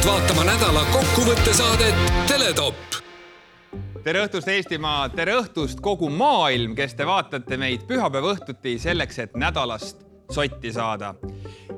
[0.00, 1.94] palutud vaatama nädala kokkuvõttesaadet
[2.28, 2.76] Teletopp
[4.04, 9.36] tere õhtust, Eestimaa, tere õhtust, kogu maailm, kes te vaatate meid pühapäeva õhtuti selleks, et
[9.36, 11.14] nädalast sotti saada.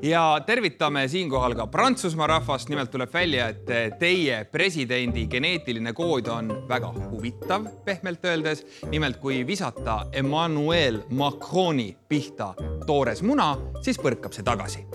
[0.01, 2.69] ja tervitame siinkohal ka Prantsusmaa rahvast.
[2.69, 8.65] nimelt tuleb välja, et teie presidendi geneetiline kood on väga huvitav, pehmelt öeldes.
[8.89, 12.53] nimelt, kui visata Emmanuel Macroni pihta
[12.85, 14.87] toores muna, siis põrkab see tagasi.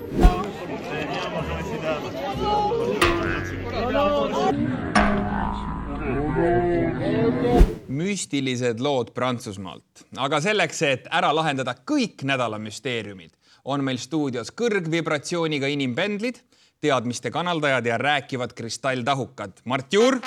[7.99, 13.33] Müstilised lood Prantsusmaalt, aga selleks, et ära lahendada kõik nädala müsteeriumid,
[13.65, 16.41] on meil stuudios kõrgvibratsiooniga inimpendlid,
[16.81, 20.21] teadmiste kanaldajad ja rääkivad kristalltahukad Mart Juur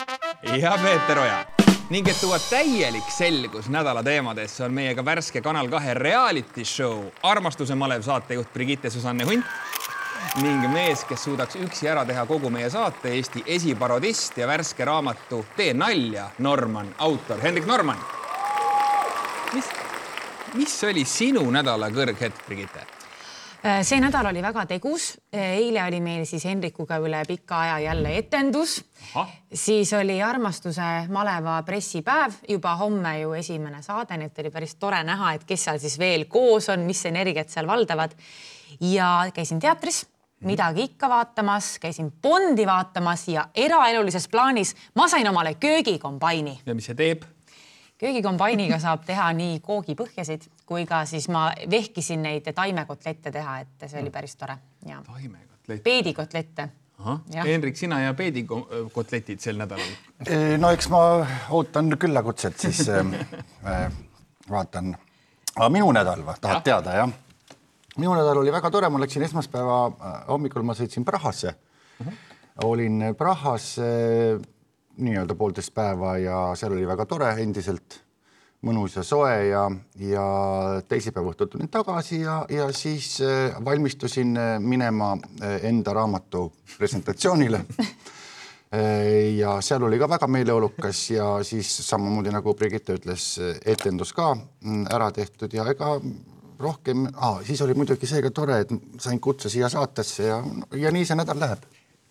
[0.43, 1.45] ja Peeter Oja.
[1.91, 7.75] ning et tuua täielik selgus nädala teemadesse, on meiega värske Kanal kahe reality show Armastuse
[7.75, 9.45] malev saatejuht Brigitte Susanne Hunt
[10.39, 15.41] ning mees, kes suudaks üksi ära teha kogu meie saate, Eesti esiparodist ja värske raamatu
[15.57, 17.99] Tee nalja, Norman, autor Hendrik Norman.
[19.53, 19.67] mis,
[20.55, 22.85] mis oli sinu nädala kõrghetk, Brigitte?
[23.61, 25.17] Äh, see nädal oli väga tegus.
[25.35, 28.85] Äh, eile oli meil siis Hendrikuga üle pika aja jälle etendus.
[29.53, 35.03] siis oli armastuse maleva pressipäev, juba homme ju esimene saade, nii et oli päris tore
[35.03, 38.15] näha, et kes seal siis veel koos on, mis energiat seal valdavad.
[38.79, 40.05] ja käisin teatris
[40.41, 46.59] midagi ikka vaatamas, käisin Bondi vaatamas ja eraelulises plaanis ma sain omale köögikombaini.
[46.65, 47.23] ja mis see teeb?
[48.01, 53.99] köögikombainiga saab teha nii koogipõhjasid kui ka siis ma vehkisin neid taimekotlette teha, et see
[54.01, 54.55] oli päris tore
[54.87, 55.01] ja.
[55.07, 55.83] taimekotlett.
[55.83, 56.69] peedikotlette.
[57.33, 59.89] Hendrik, sina ja peedikotletid sel nädalal?
[60.61, 60.99] no eks ma
[61.49, 63.87] ootan küllakutset, siis äh,
[64.49, 64.93] vaatan.
[65.55, 66.65] aga minu nädal või, tahad ja.
[66.69, 67.15] teada jah?
[68.01, 72.05] Minu nädal oli väga tore, ma läksin esmaspäeva äh, hommikul, ma sõitsin Prahasse uh.
[72.05, 72.21] -huh.
[72.67, 74.41] olin Prahas äh,
[74.97, 78.01] nii-öelda poolteist päeva ja seal oli väga tore endiselt
[78.65, 79.63] mõnus ja soe ja,
[79.97, 80.25] ja
[80.89, 87.65] teisipäeva õhtul tulin tagasi ja, ja siis äh, valmistusin äh, minema äh, enda raamatu presentatsioonile
[89.41, 93.25] ja seal oli ka väga meeleolukas ja siis samamoodi nagu Brigitte ütles,
[93.67, 95.97] etendus ka mm, ära tehtud ja ega
[96.63, 100.41] rohkem ah,, siis oli muidugi see ka tore, et sain kutse siia saatesse ja,
[100.77, 101.69] ja nii see nädal läheb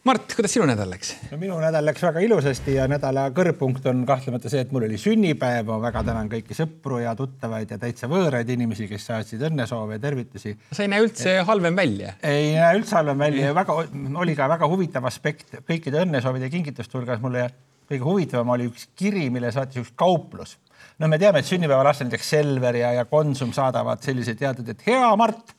[0.09, 1.11] Mart, kuidas sinu nädal läks?
[1.28, 4.97] no minu nädal läks väga ilusasti ja nädala kõrgpunkt on kahtlemata see, et mul oli
[5.00, 9.99] sünnipäev, ma väga tänan kõiki sõpru ja tuttavaid ja täitsa võõraid inimesi, kes saatsid õnnesoove
[9.99, 10.55] ja tervitusi.
[10.72, 11.44] sa ei näe üldse et...
[11.49, 12.15] halvem välja?
[12.25, 13.77] ei näe üldse halvem välja ja väga,
[14.25, 17.50] oli ka väga huvitav aspekt kõikide õnnesoovide ja kingituste hulgas mulle
[17.91, 20.56] kõige huvitavam oli üks kiri, mille saatis üks kauplus.
[21.00, 25.11] No me teame, et sünnipäevalastele näiteks Selver ja, ja Konsum saadavad selliseid teateid, et hea
[25.16, 25.55] Mart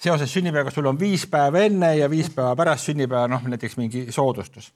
[0.00, 4.06] seoses sünnipäevaga sul on viis päeva enne ja viis päeva pärast sünnipäeva, noh näiteks mingi
[4.14, 4.72] soodustus.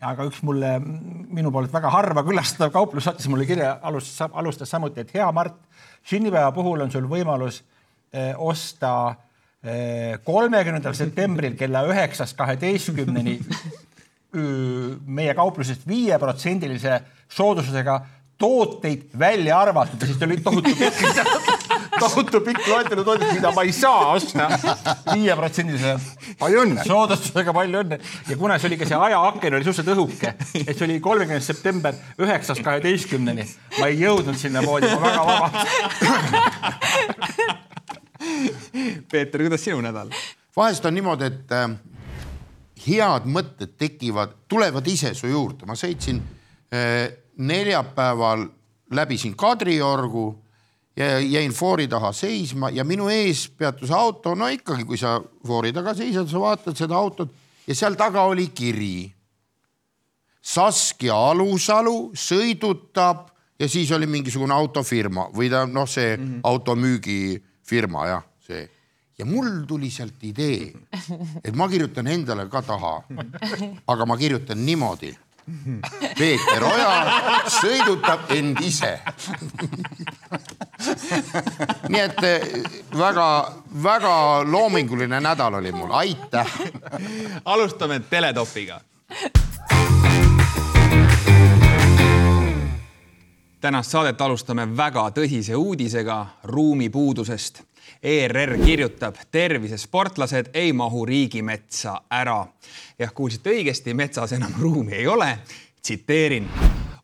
[0.00, 5.02] aga üks mulle minu poolt väga harva külastatav kauplus saatis mulle kirja, alustas, alustas samuti,
[5.02, 5.58] et hea Mart,
[6.06, 7.62] sünnipäeva puhul on sul võimalus
[8.12, 8.92] eh, osta
[9.62, 13.38] eh, kolmekümnendal septembril kella üheksast kaheteistkümneni
[15.06, 17.00] meie kauplusest viieprotsendilise
[17.32, 17.94] soodustusega
[18.38, 20.94] tooteid välja arvatud ja siis oli tohutu pikk
[22.02, 24.48] tohutu pikk loetelu tooteid, mida ma ei saa osta
[25.12, 25.98] viieprotsendilise
[26.38, 26.84] palju õnne.
[26.86, 27.96] soodustusega palju õnne
[28.28, 30.28] ja kuna see oli ka see ajaaken oli suhteliselt õhuke,
[30.62, 33.44] et see oli kolmekümnes september üheksast kaheteistkümneni,
[33.80, 35.66] ma ei jõudnud sinnapoodi, ma väga vabandan.
[39.10, 40.08] Peeter, kuidas sinu nädal?
[40.58, 41.70] vahest on niimoodi, et äh,
[42.86, 46.18] head mõtted tekivad, tulevad ise su juurde, ma sõitsin
[46.74, 47.08] äh,
[47.38, 48.46] neljapäeval
[48.90, 50.44] läbisin Kadriorgu
[50.96, 55.72] ja jäin foori taha seisma ja minu ees peatus auto, no ikkagi, kui sa foori
[55.72, 57.30] taga seisad, sa vaatad seda autot
[57.66, 59.12] ja seal taga oli kiri.
[60.42, 63.28] Saskia Alusalu sõidutab
[63.60, 66.40] ja siis oli mingisugune autofirma või ta noh, see mm -hmm.
[66.42, 68.68] automüügifirma jah, see
[69.18, 70.72] ja mul tuli sealt idee,
[71.44, 73.02] et ma kirjutan endale ka taha.
[73.92, 75.14] aga ma kirjutan niimoodi
[76.18, 77.20] Peeter Oja
[77.60, 78.98] sõidutab end ise
[81.88, 82.20] nii et
[82.98, 86.52] väga-väga eh, loominguline nädal oli mul, aitäh.
[87.44, 88.80] alustame teletopiga.
[93.60, 97.62] tänast saadet alustame väga tõsise uudisega ruumipuudusest
[98.02, 102.46] ERR kirjutab, tervisesportlased ei mahu riigimetsa ära.
[102.98, 105.38] jah, kuulsite õigesti, metsas enam ruumi ei ole.
[105.82, 106.48] tsiteerin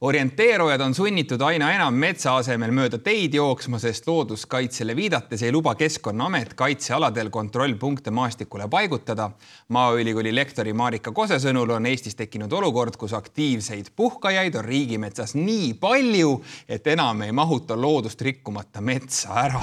[0.04, 5.74] orienteerujad on sunnitud aina enam metsa asemel mööda teid jooksma, sest looduskaitsele viidates ei luba
[5.80, 9.30] Keskkonnaamet kaitsealadel kontrollpunkte maastikule paigutada.
[9.68, 15.72] Maaülikooli lektori Marika Kose sõnul on Eestis tekkinud olukord, kus aktiivseid puhkajaid on riigimetsas nii
[15.80, 16.36] palju,
[16.68, 19.62] et enam ei mahuta loodust rikkumata metsa ära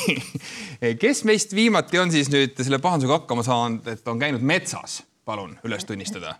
[1.02, 5.56] kes meist viimati on siis nüüd selle pahandusega hakkama saanud, et on käinud metsas, palun
[5.66, 6.36] üles tunnistada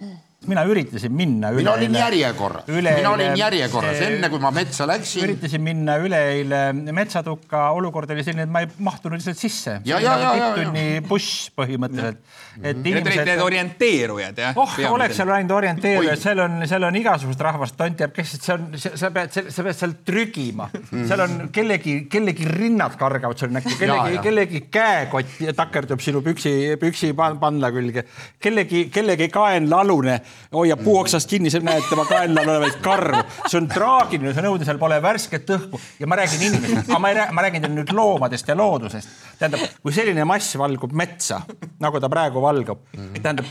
[0.48, 1.50] mina üritasin minna.
[1.52, 5.24] mina olin järjekorras, mina olin järjekorras enne kui ma metsa läksin.
[5.26, 6.60] üritasin minna üleeile
[6.96, 9.74] metsatukka, olukord oli selline, et ma ei mahtunud lihtsalt sisse.
[9.84, 12.22] tipp-tunni buss põhimõtteliselt.
[12.62, 13.10] et inimesed.
[13.10, 14.56] Need olid need orienteerujad jah?
[14.56, 18.56] oh, oleks seal ainult orienteerujad, seal on, seal on igasugust rahvast, tont teab, kes, see
[18.56, 23.52] on, sa pead, sa pead seal trügima mm., seal on kellegi, kellegi rinnad kargavad sul
[23.52, 28.08] näkku, kellegi, kellegi käekott takerdub sinu püksi, püksi pandla külge,
[28.40, 30.20] kellegi, kellegi kaenlalune
[30.54, 33.22] hoiab puu oksast kinni, sa näed tema kaenlal olevaid karvu.
[33.46, 37.12] see on traagiline, see nõude, seal pole värsket õhku ja ma räägin inimestest, aga ma
[37.12, 39.14] ei räägi, ma räägin teile nüüd loomadest ja loodusest.
[39.38, 41.42] tähendab, kui selline mass valgub metsa,
[41.80, 42.82] nagu ta praegu valgub,
[43.20, 43.46] tähendab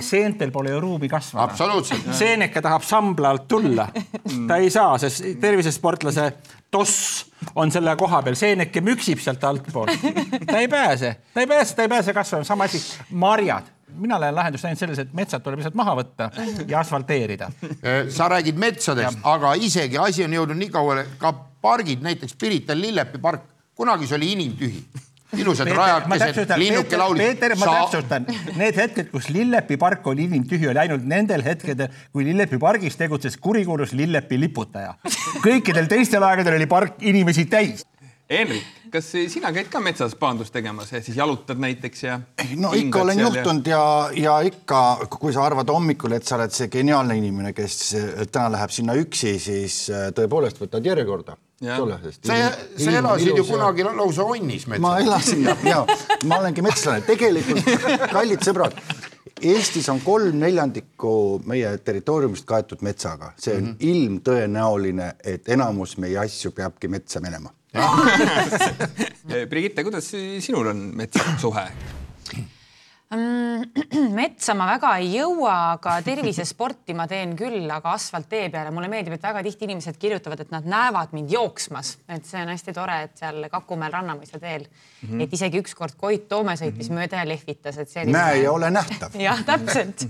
[0.00, 1.50] seentel pole ju ruumi kasvada.
[1.50, 2.08] absoluutselt.
[2.16, 3.88] seeneke tahab sambla alt tulla,
[4.48, 6.32] ta ei saa, sest tervisesportlase
[6.70, 7.21] toss
[7.54, 9.92] on selle koha peal, seeneke müksib sealt altpoolt.
[10.50, 13.70] ta ei pääse, ta ei pääse, ta ei pääse kasvama, sama asi, marjad.
[13.92, 16.30] Mina olen lahendust näinud selles, et metsad tuleb lihtsalt maha võtta
[16.68, 17.50] ja asfalteerida.
[17.84, 22.76] Äh, sa räägid metsadest, aga isegi asi on jõudnud nii kaugele, ka pargid, näiteks Pirita
[22.78, 23.44] Lillepi park,
[23.76, 27.24] kunagi see oli inimtühi ilusad rajakesed, linnuke laulis.
[27.24, 28.26] Peeter, ma täpsustan,
[28.58, 33.38] need hetked, kus Lillepi park oli inimtühi, oli ainult nendel hetkedel, kui Lillepi pargis tegutses
[33.40, 34.94] kurikuulus Lillepi liputaja.
[35.44, 37.86] kõikidel teistel aegadel oli park inimesi täis.
[38.32, 42.18] Henrik, kas sina käid ka metsas paandust tegemas, ehk siis jalutad näiteks ja?
[42.56, 43.82] no ikka olen juhtunud ja,
[44.16, 44.80] ja ikka,
[45.18, 47.78] kui sa arvad hommikul, et sa oled see geniaalne inimene, kes
[48.32, 51.36] täna läheb sinna üksi, siis äh, tõepoolest võtad järjekorda.
[51.62, 52.36] Sa,
[52.76, 54.82] sa elasid ju kunagi lausa onnis metsas.
[54.82, 55.80] ma elasin ja, ja
[56.26, 57.66] ma olengi metslane, tegelikult
[58.16, 58.76] kallid sõbrad
[59.42, 63.88] Eestis on kolm neljandikku meie territooriumist kaetud metsaga, see on mm -hmm.
[63.90, 67.50] ilmtõenäoline, et enamus meie asju peabki metsa minema
[69.50, 71.66] Brigitte, kuidas sinul on metsaga suhe?
[74.20, 79.16] metsa ma väga ei jõua, aga tervisesporti ma teen küll, aga asfalttee peale mulle meeldib,
[79.16, 82.98] et väga tihti inimesed kirjutavad, et nad näevad mind jooksmas, et see on hästi tore,
[83.08, 85.24] et seal Kakumäel Rannamõisa teel mm, -hmm.
[85.26, 87.00] et isegi ükskord Koit Toome sõitis mm -hmm.
[87.02, 88.12] mööda ja lehvitas, et see oli.
[88.12, 89.20] näe ja ole nähtav.
[89.28, 90.06] jah, täpselt,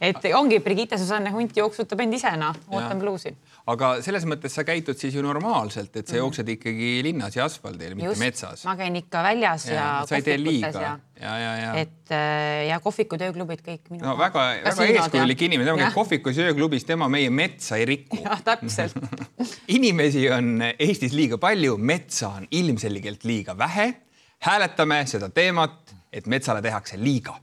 [0.00, 3.36] et ongi Brigitte Susanne Hunt jooksutab end ise, noh, ootan bluusi
[3.66, 6.20] aga selles mõttes sa käitud siis ju normaalselt, et sa mm.
[6.20, 8.62] jooksed ikkagi linnas ja asfaldil, mitte Just, metsas.
[8.68, 10.70] ma käin ikka väljas ja, ja sa ei tee liiga.
[10.70, 11.72] ja, ja, ja, ja.
[11.80, 14.04] et äh, ja kohvikud, ööklubid, kõik minu.
[14.04, 18.20] no väga, väga eeskujulik inimene, tema käib kohvikus ööklubis, tema meie metsa ei riku.
[18.22, 18.98] jah, täpselt
[19.78, 23.92] inimesi on Eestis liiga palju, metsa on ilmselgelt liiga vähe.
[24.46, 27.40] hääletame seda teemat, et metsale tehakse liiga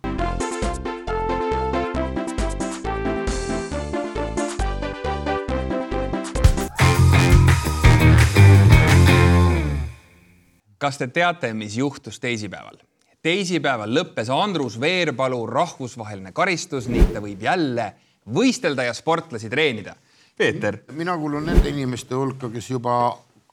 [10.83, 12.75] kas te teate, mis juhtus teisipäeval?
[13.23, 19.95] Teisipäeval lõppes Andrus Veerpalu rahvusvaheline karistus ning ta võib jälle võistelda ja sportlasi treenida.
[20.37, 20.79] Peeter.
[20.91, 22.95] mina kuulun nende inimeste hulka, kes juba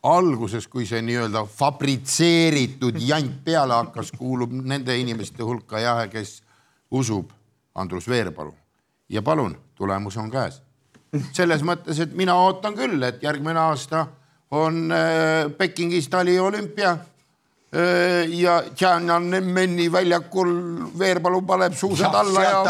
[0.03, 6.41] alguses, kui see nii-öelda fabritseeritud jant peale hakkas, kuulub nende inimeste hulka jah, kes
[6.91, 7.31] usub
[7.75, 8.55] Andrus Veerpalu
[9.09, 10.63] ja palun, tulemus on käes.
[11.33, 14.07] selles mõttes, et mina ootan küll, et järgmine aasta
[14.51, 16.97] on äh, Pekingis taliolümpia
[18.35, 20.51] ja Tiananmeni väljakul
[20.99, 22.65] Veerpalu paneb suusad alla ja,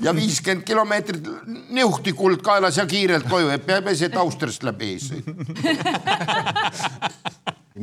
[0.00, 1.26] ja viiskümmend kilomeetrit
[1.74, 5.10] niuhti kuld kaelas ja kiirelt koju, et peab eset Austriast läbi ees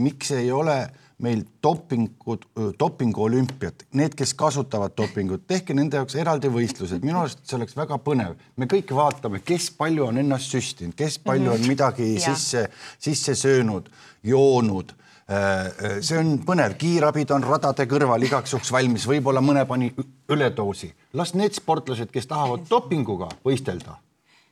[0.07, 0.89] miks ei ole
[1.21, 2.45] meil dopingud,
[2.79, 7.99] dopinguolümpiat, need, kes kasutavad dopingut, tehke nende jaoks eraldi võistlused, minu arust see oleks väga
[8.01, 8.33] põnev.
[8.57, 12.65] me kõik vaatame, kes palju on ennast süstinud, kes palju on midagi sisse,
[12.97, 13.91] sisse söönud,
[14.25, 14.95] joonud
[15.29, 19.91] see on põnev, kiirabid on radade kõrval igaks juhuks valmis, võib-olla mõne pani
[20.31, 20.91] üledoosi.
[21.13, 23.97] las need sportlased, kes tahavad dopinguga võistelda,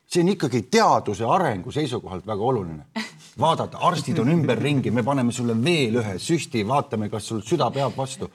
[0.08, 2.86] see on ikkagi teaduse arengu seisukohalt väga oluline.
[3.40, 7.96] vaadata, arstid on ümberringi, me paneme sulle veel ühe süsti, vaatame, kas sul süda peab
[7.98, 8.30] vastu.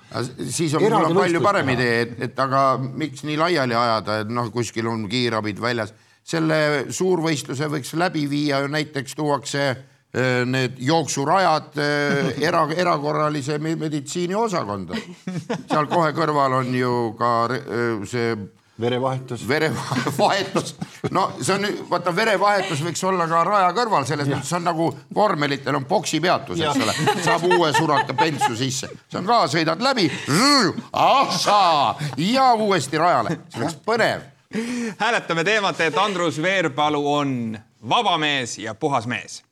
[0.48, 4.28] siis on, mul on palju parem idee, et, et aga miks nii laiali ajada, et
[4.28, 9.93] noh, kuskil on kiirabid väljas, selle suurvõistluse võiks läbi viia ju näiteks tuuakse Äh,
[10.46, 14.98] need jooksurajad äh, era, erakorralise meditsiini osakonda.
[15.70, 18.36] seal kohe kõrval on ju ka äh, see
[18.80, 19.48] verevahetus.
[19.48, 20.74] verevahetus,
[21.10, 24.88] no see on, vaata verevahetus võiks olla ka raja kõrval, selles mõttes see on nagu
[25.14, 30.08] vormelitel on poksipeatus, eks ole, saab uue suraka bensu sisse, see on ka, sõidad läbi,
[32.34, 34.30] ja uuesti rajale, see oleks põnev
[34.98, 39.42] hääletame teemat, et Andrus Veerpalu on vaba mees ja puhas mees.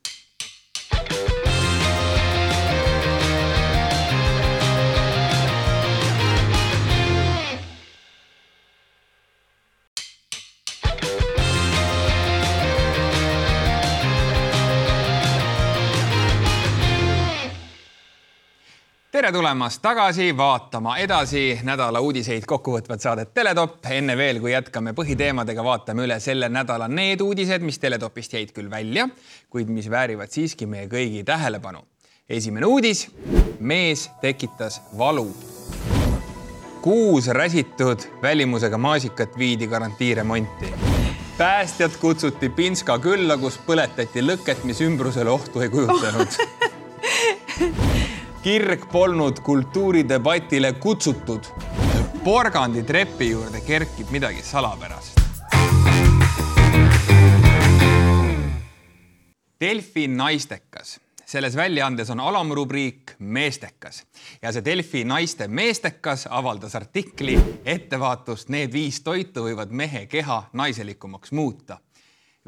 [19.23, 23.87] Tere tulemast tagasi vaatama edasi nädala uudiseid kokkuvõtvat saadet Teletopp.
[23.87, 28.71] enne veel, kui jätkame põhiteemadega, vaatame üle selle nädala need uudised, mis Teletopist jäid küll
[28.71, 29.07] välja,
[29.51, 31.85] kuid mis väärivad siiski meie kõigi tähelepanu.
[32.29, 33.11] esimene uudis.
[33.61, 35.31] mees tekitas valu.
[36.83, 40.75] kuus räsitud välimusega maasikat viidi garantiiremonti.
[41.39, 46.29] päästjad kutsuti Pinska külla, kus põletati lõket, mis ümbrusele ohtu ei kujutanud
[48.43, 51.41] kirg polnud kultuuridebatile kutsutud.
[52.25, 55.21] porgandi trepi juurde kerkib midagi salapärast.
[59.61, 64.03] Delfi naistekas, selles väljaandes on alamrubriik meestekas
[64.43, 71.33] ja see Delfi naiste meestekas avaldas artikli ettevaatust, need viis toitu võivad mehe keha naiselikumaks
[71.33, 71.79] muuta.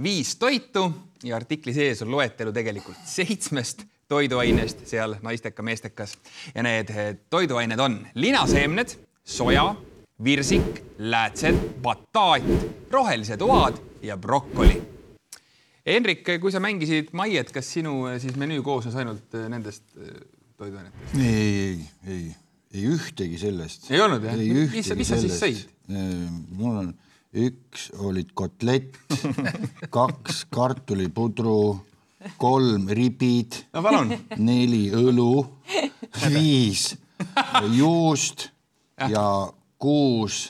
[0.03, 6.17] viis toitu ja artikli sees on loetelu tegelikult seitsmest toiduainest seal naisteka meestekas
[6.55, 6.93] ja need
[7.31, 9.75] toiduained on linaseemned, soja,
[10.25, 12.47] virsik, läätsed, bataat,
[12.91, 14.83] rohelised oad ja brokoli.
[15.85, 19.85] Hendrik, kui sa mängisid Maiet, kas sinu siis menüü koosnes ainult nendest
[20.57, 21.17] toiduainetest?
[21.19, 22.29] ei, ei, ei,
[22.75, 23.91] ei ühtegi sellest.
[23.91, 24.37] Ei olnud, jah?
[24.39, 25.75] Mis- ühtegi mis sa siis sellest.
[26.57, 26.95] mul on
[27.35, 28.97] üks olid kotlett,
[29.97, 31.57] kaks kartulipudru,
[32.41, 34.05] kolm ribid, no
[34.37, 35.31] neli õlu,
[36.29, 36.95] viis
[37.75, 38.49] juust
[39.11, 39.25] ja
[39.79, 40.49] kuus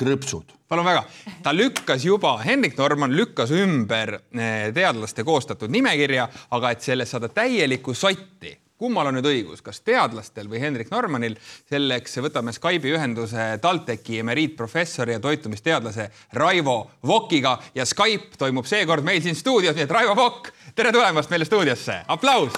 [0.00, 0.56] krõpsud.
[0.70, 1.02] Palun väga,
[1.42, 7.28] ta lükkas juba, Hendrik Norman lükkas ümber eh, teadlaste koostatud nimekirja, aga et sellest saada
[7.34, 11.34] täielikku sotti, kummal on nüüd õigus, kas teadlastel või Hendrik Normanil,
[11.68, 16.06] selleks võtame Skype'i ühenduse TalTechi emeriitprofessori ja toitumisteadlase
[16.38, 21.30] Raivo Vokiga ja Skype toimub seekord meil siin stuudios, nii et Raivo Vokk, tere tulemast
[21.30, 22.54] meile stuudiosse, aplaus.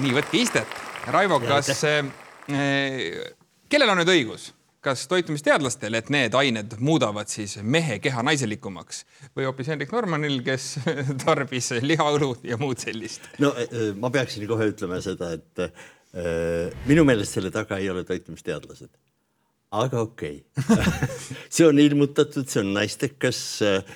[0.00, 0.76] nii, võtke istet.
[1.08, 2.04] Raivo, kas äh,
[3.70, 4.50] kellel on nüüd õigus,
[4.84, 9.04] kas toitumisteadlastel, et need ained muudavad siis mehe keha naiselikumaks
[9.36, 10.74] või hoopis Hendrik Normanil, kes
[11.24, 13.30] tarbis lihaõlu ja muud sellist?
[13.42, 15.66] no eh, ma peaksin kohe ütlema seda, et
[16.88, 18.88] minu meelest selle taga ei ole toitumisteadlased.
[19.82, 21.06] Aga okei okay.
[21.54, 23.94] see on ilmutatud, see on naistekas äh,.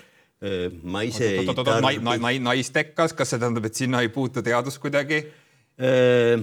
[0.82, 2.38] ma ise ei tarbi.
[2.40, 5.24] naistekas, kas see tähendab, et sinna ei puutu teadus kuidagi?
[5.80, 6.40] äh,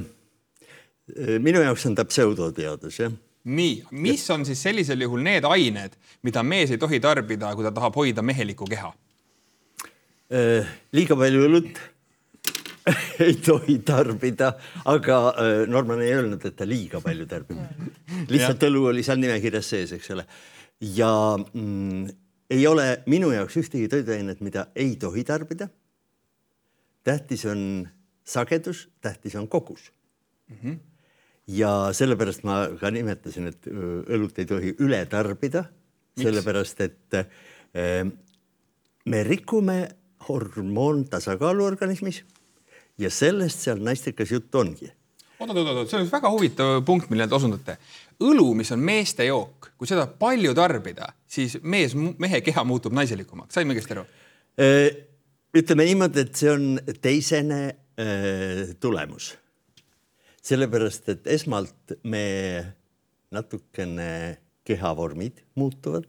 [1.41, 3.15] minu jaoks on ta pseudoteadus, jah
[3.47, 5.93] nii, mis on siis sellisel juhul need ained,
[6.27, 8.91] mida mees ei tohi tarbida, kui ta tahab hoida mehelikku keha?
[10.91, 11.77] liiga palju õlut
[13.25, 14.51] ei tohi tarbida,
[14.85, 15.17] aga
[15.67, 17.59] Norman ei öelnud, et ta liiga palju tarbib.
[18.31, 20.27] lihtsalt õlu oli seal nimekirjas sees, eks ole.
[20.95, 22.07] ja mm,
[22.53, 25.69] ei ole minu jaoks ühtegi toiduainet, mida ei tohi tarbida.
[27.03, 27.87] tähtis on
[28.27, 29.91] sagedus, tähtis on kogus
[30.49, 30.57] mm.
[30.63, 30.77] -hmm
[31.47, 35.63] ja sellepärast ma ka nimetasin, et õlut ei tohi üle tarbida,
[36.19, 38.09] sellepärast et äh,
[39.05, 39.77] me rikume
[40.27, 42.23] hormoontasakaalu organismis
[42.97, 44.89] ja sellest seal naistekas jutt ongi.
[45.39, 47.77] oot, oot, oot, see on väga huvitav punkt, millele te osundate.
[48.23, 53.57] õlu, mis on meeste jook, kui seda palju tarbida, siis mees, mehe keha muutub naiselikumaks,
[53.57, 54.07] saime õigesti aru?
[55.57, 59.35] ütleme niimoodi, et see on teisene äh, tulemus
[60.47, 62.25] sellepärast, et esmalt me
[63.35, 64.11] natukene
[64.67, 66.07] kehavormid muutuvad,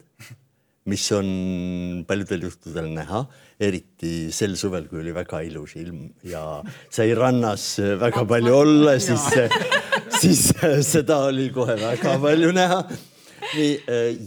[0.88, 1.28] mis on
[2.09, 3.23] paljudel juhtudel näha,
[3.61, 9.26] eriti sel suvel, kui oli väga ilus ilm ja sai rannas väga palju olla, siis,
[10.21, 10.42] siis
[10.88, 12.83] seda oli kohe väga palju näha.
[13.49, 13.75] nii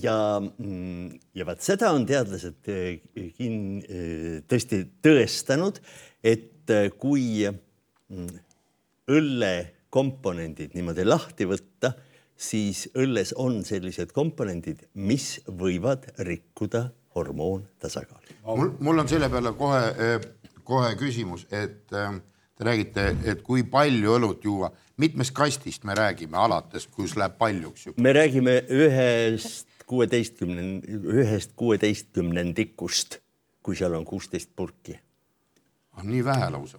[0.01, 0.15] ja,
[1.37, 2.69] ja vaat seda on teadlased
[3.37, 3.81] kin-,
[4.49, 5.81] tõesti tõestanud,
[6.23, 7.43] et kui
[9.11, 9.51] õlle
[9.91, 11.93] komponendid niimoodi lahti võtta,
[12.41, 18.37] siis õlles on sellised komponendid, mis võivad rikkuda hormoontasakaalu.
[18.45, 19.81] mul, mul on selle peale kohe,
[20.67, 24.71] kohe küsimus, et te räägite, et kui palju õlut juua,
[25.01, 30.65] mitmest kastist me räägime alates, kus läheb paljuks me räägime ühest kuueteistkümne,
[31.21, 33.19] ühest kuueteistkümnendikust,
[33.61, 34.97] kui seal on kuusteist purki
[35.97, 36.77] ah, nii vähe lausa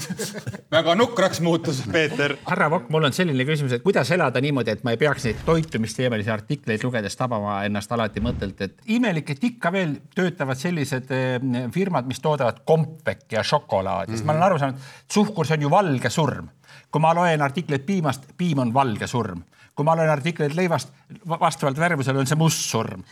[0.76, 2.36] väga nukraks muutus Peeter.
[2.46, 5.42] härra Vokk, mul on selline küsimus, et kuidas elada niimoodi, et ma ei peaks neid
[5.46, 11.36] toitumisteemalisi artikleid lugedes tabama ennast alati mõttelt, et imelik, et ikka veel töötavad sellised eh,
[11.74, 14.26] firmad, mis toodavad kompvekki ja šokolaadi mm, -hmm.
[14.26, 16.48] ma olen aru saanud, suhkur, see on ju valge surm.
[16.90, 19.42] Kui ma loen artikleid piimast, piim on valge surm.
[19.70, 20.90] Kui ma loen artikleid leivast,
[21.30, 23.04] vastavalt värvusele on see must surm.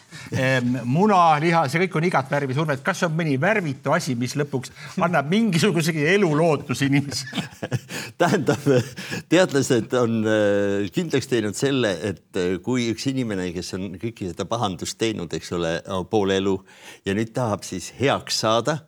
[0.85, 4.35] Muna, liha, see kõik on igat värvi surm, et kas on mõni värvitu asi, mis
[4.37, 7.47] lõpuks annab mingisugusegi elulootusi inimesele?
[8.21, 8.67] Tähendab,
[9.31, 14.45] teadlased on äh, kindlaks teinud selle, et äh, kui üks inimene, kes on kõike seda
[14.51, 15.79] pahandust teinud, eks ole,
[16.11, 16.59] pool elu
[17.07, 18.81] ja nüüd tahab siis heaks saada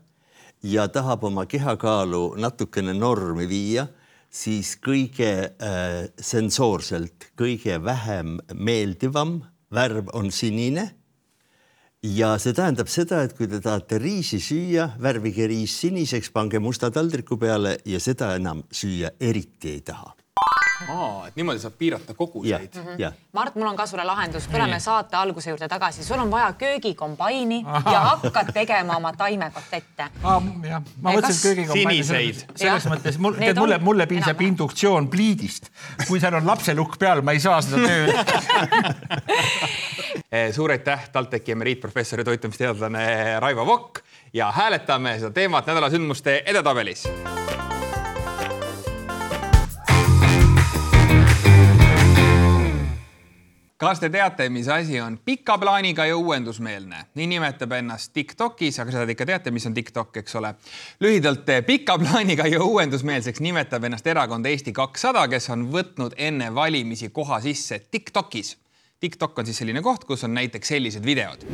[0.67, 3.87] ja tahab oma kehakaalu natukene normi viia
[4.31, 9.41] siis kõige äh, sensoorselt kõige vähem meeldivam
[9.75, 10.95] värv on sinine.
[12.03, 16.91] ja see tähendab seda, et kui te tahate riisi süüa, värvige riis siniseks, pange musta
[16.91, 20.15] taldriku peale ja seda enam süüa eriti ei taha
[20.89, 22.79] aa, et niimoodi saab piirata koguseid.
[22.99, 23.13] jah.
[23.33, 27.65] Mart, mul on ka sulle lahendus, tuleme saate alguse juurde tagasi, sul on vaja köögikombaini
[27.93, 30.11] ja hakkad tegema oma taimekotette.
[30.69, 32.35] jah, ma mõtlesin, et köögikombaini siniseid.
[32.35, 34.53] selles, selles mõttes, mul, tead mulle, on mulle piisab enam-vähem.
[34.55, 35.71] induktsioon pliidist.
[36.09, 38.11] kui seal on lapselukk peal, ma ei saa seda tööd
[40.33, 43.99] Eh, suur aitäh, TalTechi emeriitprofessor ja toitumisteadlane Raivo Vokk
[44.33, 47.09] ja hääletame seda teemat nädala sündmuste edetabelis.
[53.81, 57.05] Kas te teate, mis asi on pika plaaniga ja uuendusmeelne?
[57.15, 60.55] nii nimetab ennast Tiktokis, aga seda te ikka teate, mis on TikTok, eks ole.
[61.01, 67.09] lühidalt pika plaaniga ja uuendusmeelseks nimetab ennast erakond Eesti kakssada, kes on võtnud enne valimisi
[67.09, 68.57] koha sisse Tiktokis.
[69.01, 71.49] TikTok on siis selline koht, kus on näiteks sellised videod.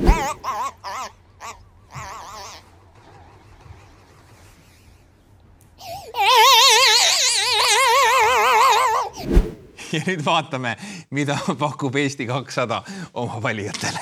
[9.96, 10.76] Ja nüüd vaatame,
[11.10, 12.82] mida pakub Eesti kakssada
[13.14, 14.00] oma valijatele.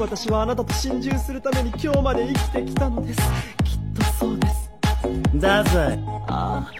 [0.00, 3.20] 私はあなたと心中するために今日まで生きてきたのです
[3.64, 4.70] きっとそうです
[5.34, 6.72] だぜああ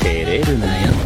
[0.00, 1.05] 照れるなよ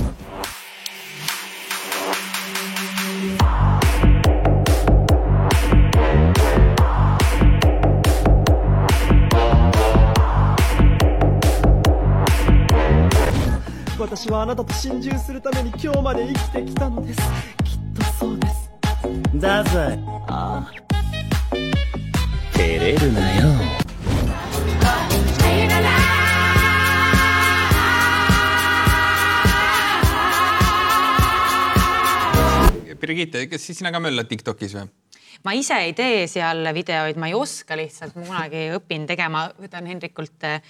[14.00, 17.20] 私はあなたと心中するために今日まで生きてきたのです。
[17.62, 18.70] きっとそうです。
[19.34, 19.98] だぜ。
[20.26, 20.72] ああ。
[22.54, 23.48] 照れるなよ。
[33.00, 34.88] Birgitte, kas siis sina ka möllad Tiktokis või?
[35.44, 39.88] ma ise ei tee seal videoid, ma ei oska lihtsalt, ma kunagi õpin tegema, võtan
[39.88, 40.60] Hendrikult eh,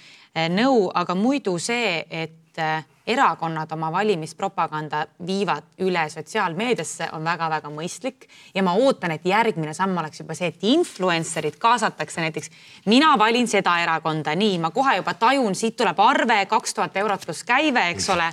[0.51, 8.27] nõu, aga muidu see, et eh, erakonnad oma valimispropaganda viivad üle sotsiaalmeediasse, on väga-väga mõistlik
[8.55, 12.51] ja ma ootan, et järgmine samm oleks juba see, et influencer'id kaasatakse näiteks.
[12.85, 17.25] mina valin seda erakonda, nii ma kohe juba tajun, siit tuleb arve kaks tuhat eurot
[17.25, 18.31] pluss käive, eks ole.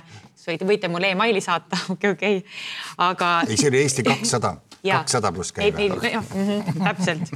[0.65, 2.43] võite, mulle emaili saata, okei okei
[2.97, 4.55] aga ei, see oli Eesti kakssada.
[4.83, 7.31] Kakssada pluss käive jah, mhm, täpselt,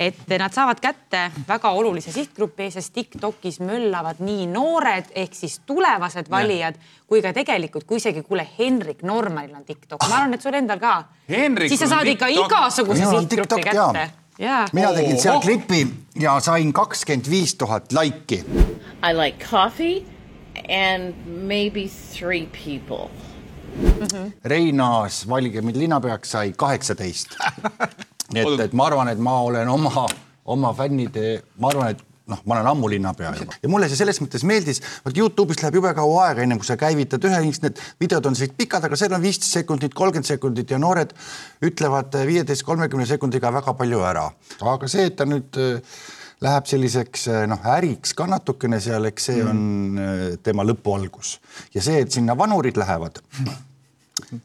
[0.00, 6.30] et nad saavad kätte väga olulise sihtgrupi, sest Tiktokis möllavad nii noored ehk siis tulevased
[6.30, 10.54] valijad kui ka tegelikult, kui isegi kuule, Henrik Normanil on Tiktok, ma arvan, et sul
[10.54, 10.94] endal ka.
[11.26, 12.46] Siis sa saad ikka TikTok.
[12.46, 14.10] igasuguse sihtgrupi kätte.
[14.72, 15.42] mina tegin seal Ohoh.
[15.44, 15.86] klipi
[16.22, 18.44] ja sain kakskümmend viis tuhat laiki
[19.02, 20.06] I like coffee
[20.68, 23.10] and maybe three people.
[24.44, 27.36] Reinaas Valige mind linnapeaks sai kaheksateist.
[28.34, 30.06] nii et, et ma arvan, et ma olen oma,
[30.50, 34.20] oma fännide, ma arvan, et noh, ma olen ammu linnapea juba ja mulle see selles
[34.22, 38.30] mõttes meeldis, vot Youtube'is läheb jube kaua aega, ennem kui sa käivitad ühe, need videod
[38.30, 41.14] on sellised pikad, aga seal on viisteist sekundit, kolmkümmend sekundit ja noored
[41.66, 44.28] ütlevad viieteist, kolmekümne sekundiga väga palju ära.
[44.74, 45.98] aga see, et ta nüüd äh,
[46.44, 49.64] läheb selliseks äh, noh, äriks ka natukene seal, eks see on
[50.00, 51.38] äh, tema lõpu algus.
[51.74, 53.20] Ja see, et sinna vanurid lähevad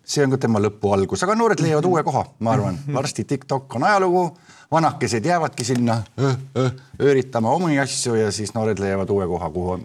[0.04, 3.76] see on ka tema lõpu algus, aga noored leiavad uue koha, ma arvan, varsti TikTok
[3.78, 4.26] on ajalugu,
[4.72, 6.70] vanakesed jäävadki sinna öö, öö,
[7.02, 9.78] ööritama omi asju ja siis noored leiavad uue koha, kuhu,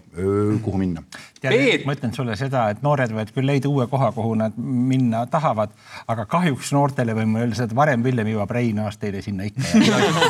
[0.63, 1.03] kuhu minna.
[1.41, 5.25] Peet- ma ütlen sulle seda, et noored võivad küll leida uue koha, kuhu nad minna
[5.31, 5.73] tahavad,
[6.07, 9.61] aga kahjuks noortele võime öelda seda, et varem või hiljem jõuab Reinaas teile sinna ikka.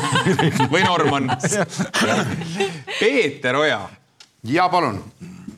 [0.74, 1.32] või Norman.
[3.00, 3.80] Peeter Oja,
[4.44, 5.00] ja palun,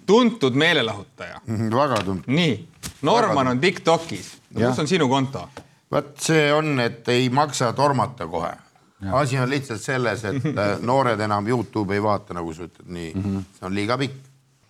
[0.06, 1.40] tuntud meelelahutaja.
[1.46, 2.32] väga tuntud.
[2.34, 2.68] nii,
[3.02, 4.68] Norman on Tiktokis no,.
[4.68, 5.48] kus on sinu konto?
[5.90, 8.52] vot see on, et ei maksa tormata kohe.
[9.12, 13.12] asi on lihtsalt selles, et äh, noored enam Youtube'i ei vaata, nagu sa ütled, nii
[13.14, 13.48] mm, -hmm.
[13.58, 14.20] see on liiga pikk.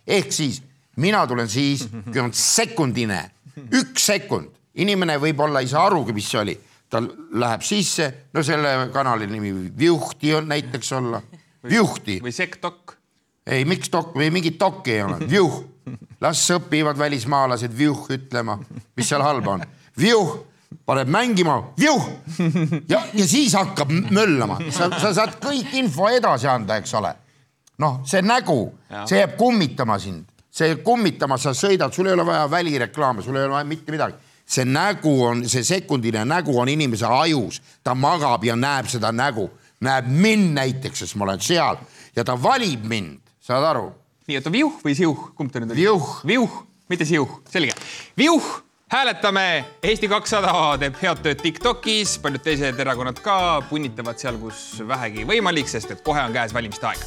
[0.07, 0.62] ehk siis
[0.97, 3.31] mina tulen siis, kui on sekundine,
[3.73, 6.55] üks sekund, inimene võib-olla ei saa arugi, mis see oli,
[6.90, 11.23] tal läheb sisse, no selle kanali nimi Vjuhti on näiteks olla,
[11.64, 12.20] Vjuhti.
[12.23, 12.97] või Sektok.
[13.47, 15.61] Ei, miks dok või mingit dokki ei ole, Vjuh,
[16.21, 18.59] las õpivad välismaalased Vjuh ütlema,
[18.97, 19.65] mis seal halba on,
[19.99, 20.35] Vjuh.
[20.85, 22.03] Paneb mängima, viuh
[22.91, 27.13] ja, ja siis hakkab möllama, sa, sa saad kõik info edasi anda, eks ole.
[27.79, 28.59] noh, see nägu,
[29.07, 33.47] see jääb kummitama sind, see kummitama, sa sõidad, sul ei ole vaja välireklaame, sul ei
[33.47, 34.19] ole vaja mitte midagi.
[34.47, 39.47] see nägu on, see sekundine nägu on inimese ajus, ta magab ja näeb seda nägu,
[39.81, 41.79] näeb mind näiteks, sest ma olen seal.
[42.17, 43.89] Ja ta valib mind, saad aru?
[44.25, 45.85] nii, oota, viuh või siuh, kumb ta nüüd oli?
[45.85, 46.13] Viuh.
[46.25, 47.75] viuh, mitte siuh, selge.
[48.17, 48.47] viuh
[48.95, 53.37] hääletame, Eesti kakssada teeb head tööd Tiktokis, paljud teised erakonnad ka
[53.69, 57.05] punnitavad seal, kus vähegi võimalik, sest et kohe on käes valimiste aeg.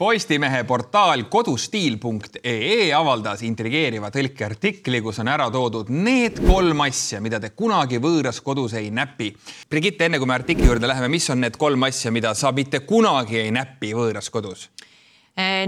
[0.00, 7.50] Postimehe portaal kodustiil.ee avaldas intrigeeriva tõlkeartikli, kus on ära toodud need kolm asja, mida te
[7.52, 9.28] kunagi võõras kodus ei näpi.
[9.68, 12.80] Brigitte, enne kui me artikli juurde läheme, mis on need kolm asja, mida sa mitte
[12.88, 14.70] kunagi ei näpi võõras kodus?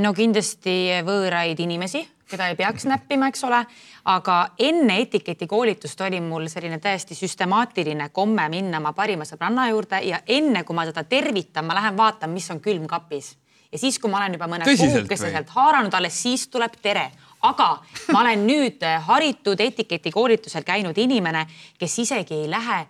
[0.00, 2.00] no kindlasti võõraid inimesi,
[2.32, 3.60] keda ei peaks näppima, eks ole,
[4.08, 10.24] aga enne etiketikoolitust oli mul selline täiesti süstemaatiline komme minna oma parima sõbranna juurde ja
[10.24, 13.34] enne kui ma teda tervitan, ma lähen vaatan, mis on külmkapis
[13.72, 17.10] ja siis, kui ma olen juba mõne kuukese sealt haaranud, alles siis tuleb tere
[17.42, 17.68] aga
[18.12, 21.46] ma olen nüüd haritud etiketikoolitusel käinud inimene,
[21.78, 22.84] kes isegi ei lähe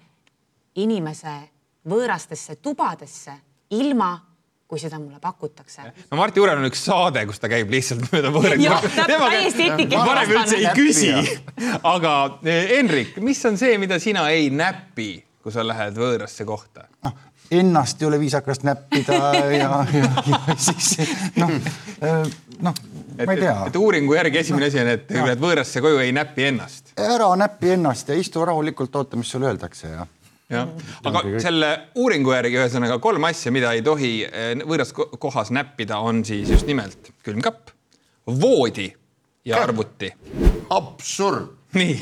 [0.83, 1.39] inimese
[1.89, 3.35] võõrastesse tubadesse
[3.77, 4.13] ilma
[4.73, 5.83] kui seda mulle pakutakse.
[6.11, 8.63] no Martti Jural on üks saade, kus ta käib lihtsalt mööda võõraid.
[8.97, 11.11] täiesti etiketi varem üldse ei küsi.
[11.83, 12.15] aga
[12.45, 15.11] Henrik, mis on see, mida sina ei näpi,
[15.45, 16.89] kui sa lähed võõrasse kohta?
[17.05, 17.21] noh,
[17.59, 19.19] ennast ei ole viisakas näppida
[19.61, 20.95] ja, ja, ja siis
[21.37, 21.53] noh,
[22.63, 22.81] noh,
[23.27, 23.57] ma ei tea.
[23.67, 26.95] et uuringu järgi esimene asi on, et kui lähed võõrasse koju, ei näpi ennast.
[27.01, 30.07] ära näpi ennast ja istu rahulikult, oota, mis sulle öeldakse ja
[30.53, 30.73] jah,
[31.09, 36.25] aga selle uuringu järgi ühesõnaga kolm asja, mida ei tohi eh, võõras kohas näppida, on
[36.29, 37.73] siis just nimelt külmkapp,
[38.27, 38.91] voodi
[39.49, 40.13] ja arvuti.
[40.71, 41.59] absurd.
[41.81, 41.95] nii.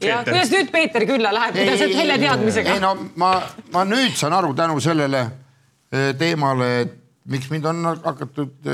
[0.00, 2.76] ja kuidas nüüd Peeter külla läheb, kuidas selle teadmisega?
[2.76, 3.34] ei no ma,
[3.74, 5.24] ma nüüd saan aru tänu sellele
[5.92, 6.96] eh, teemale, et
[7.28, 8.68] miks mind on hakatud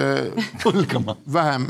[0.62, 1.66] põlgama äh, vähem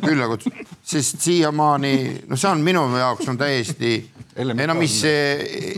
[0.00, 1.94] külla kutsuma, sest siiamaani,
[2.28, 3.92] no see on minu jaoks on täiesti,
[4.36, 5.74] ei no mis see,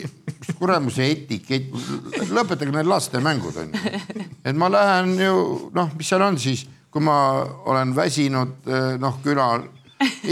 [0.61, 1.75] kuramuse etikett,
[2.31, 3.97] lõpetage need lastemängud on ju.
[4.45, 5.35] et ma lähen ju
[5.75, 7.17] noh, mis seal on siis, kui ma
[7.67, 8.71] olen väsinud
[9.03, 9.67] noh, külal,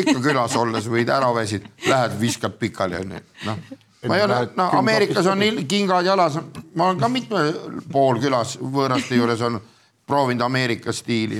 [0.02, 3.64] ikka külas olles võid ära väsid, lähed viskad pikali onju, noh
[4.08, 6.38] ma ei ole, no Ameerikas on kingad jalas,
[6.74, 7.52] ma olen ka mitmel
[7.92, 9.68] pool külas võõraste juures olnud
[10.06, 11.38] proovinud Ameerika stiili,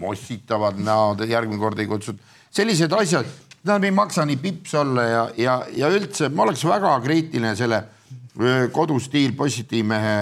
[0.00, 2.22] mossitavad näod, järgmine kord ei kutsutud,
[2.54, 3.28] sellised asjad,
[3.60, 7.84] tähendab, ei maksa nii pips olla ja, ja, ja üldse ma oleks väga kriitiline selle
[8.74, 10.16] kodustiil Positiivmehe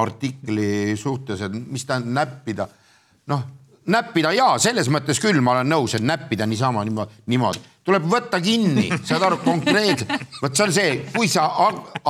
[0.00, 2.68] artikli suhtes, et mis tähendab näppida.
[3.30, 3.44] noh,
[3.86, 8.40] näppida jaa, selles mõttes küll ma olen nõus, et näppida niisama niimoodi, niimoodi tuleb võtta
[8.40, 10.12] kinni, saad aru, konkreetselt.
[10.42, 11.44] vot see on see, kui sa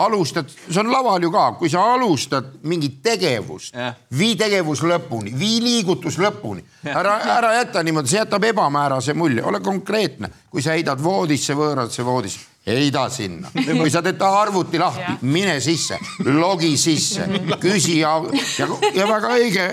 [0.05, 3.75] alustad, see on laval ju ka, kui sa alustad mingit tegevust,
[4.19, 6.63] vii tegevus lõpuni, vii liigutus lõpuni.
[6.95, 10.31] ära, ära jäta niimoodi, see jätab ebamäärase mulje, ole konkreetne.
[10.51, 13.51] kui sa heidad voodisse, võõrasse voodisse, heida sinna.
[13.53, 17.27] kui sa teed arvuti lahti, mine sisse, logi sisse,
[17.61, 18.17] küsi ja,
[18.59, 19.69] ja, ja väga õige,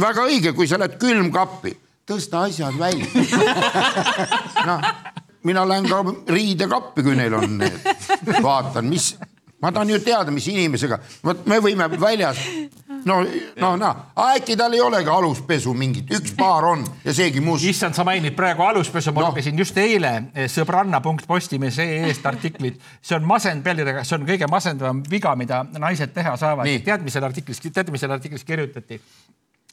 [0.00, 1.76] väga õige, kui sa lähed külmkappi.
[2.10, 3.06] Tõsta asjad välja.
[4.66, 4.86] Noh,
[5.46, 6.00] mina lähen ka
[6.34, 7.86] riidekappi, kui neil on need,
[8.42, 9.12] vaatan, mis,
[9.60, 12.38] ma tahan ju teada, mis inimesega, vot me võime väljas
[13.04, 13.20] no,
[13.60, 13.90] no, no,
[14.30, 17.66] äkki tal ei olegi aluspesu mingit, üks paar on ja seegi must.
[17.68, 19.30] issand, sa mainid praegu aluspesu, ma no.
[19.30, 22.80] lugesin just eile eh, sõbranna.postimees.ee-st artiklit.
[23.02, 26.70] see on masend pealkirjaga, see on kõige masendavam viga, mida naised teha saavad.
[26.84, 29.00] tead, mis seal artiklis, tead, mis seal artiklis kirjutati?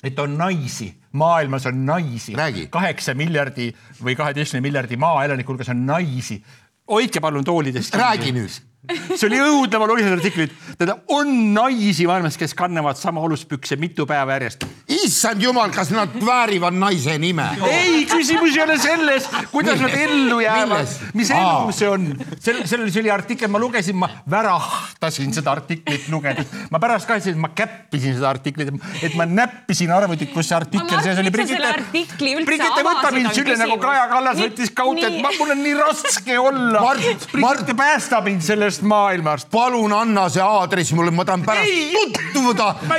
[0.03, 2.35] et on naisi, maailmas on naisi,
[2.69, 3.71] kaheksa miljardi
[4.03, 6.43] või kaheteistkümne miljardi maaelaniku hulgas on naisi.
[6.87, 7.95] hoidke palun toolidest.
[7.95, 8.66] räägi nüüd.
[9.15, 14.07] See oli õudne, ma lugesin artiklit, tähendab, on naisi maailmas, kes kannavad sama oluspükse mitu
[14.09, 14.67] päeva järjest.
[15.07, 17.45] Issand jumal, kas nad väärivad naise nime?
[17.69, 21.41] ei, küsimus ei ole selles, kuidas nad ellu jäävad Milles?, mis Aa.
[21.63, 22.07] elu see on.
[22.43, 26.47] seal, seal oli artikkel, ma lugesin, ma värahtasin seda artiklit lugedes.
[26.71, 28.71] ma pärast ka ütlesin, et ma käppisin seda artiklit,
[29.03, 31.31] et ma näppisin arvutit, kus see artikkel sees oli.
[31.47, 33.77] Selle üldse Brigitte, võta mind sülle nagu.
[33.81, 36.81] Kaja Kallas võttis kaudselt, mul on nii raske olla.
[36.83, 37.03] Mart-
[37.37, 39.49] Mart- Brigitte päästa mind sellest maailmast.
[39.51, 42.11] palun anna see aadress mulle, ma tahan pärast Ei!
[42.13, 42.95] tutvuda, Ma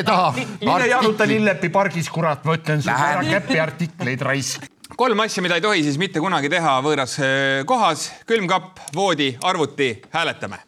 [0.00, 0.32] ei seda.
[0.64, 4.66] mine jaluta Lillepi pargis, kurat, ma ütlen sulle ära käpi artikleid raisk.
[4.96, 9.94] kolm asja, mida ei tohi siis mitte kunagi teha võõras öö, kohas, külmkapp, voodi, arvuti,
[10.12, 10.64] hääletame.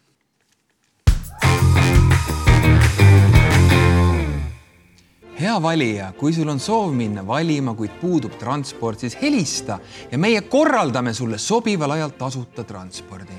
[5.42, 9.78] Hea valija, kui sul on soov minna valima, kuid puudub transport, siis helista
[10.10, 13.38] ja meie korraldame sulle sobival ajal tasuta transpordi.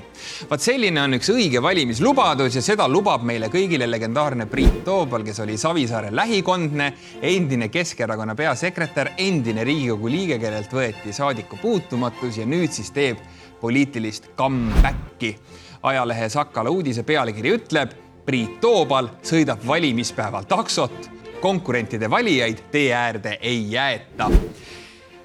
[0.50, 5.40] vaat selline on üks õige valimislubadus ja seda lubab meile kõigile legendaarne Priit Toobal, kes
[5.40, 12.92] oli Savisaare lähikondne, endine Keskerakonna peasekretär, endine Riigikogu liige, kellelt võeti saadikupuutumatus ja nüüd siis
[12.92, 13.24] teeb
[13.60, 15.36] poliitilist comeback'i.
[15.82, 23.72] ajalehe Sakala uudise pealkiri ütleb, Priit Toobal sõidab valimispäeval taksot konkurentide valijaid tee äärde ei
[23.72, 24.30] jäeta.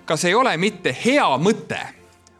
[0.05, 1.79] kas ei ole mitte hea mõte